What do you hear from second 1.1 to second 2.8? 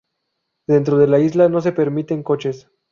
isla no se permiten coches.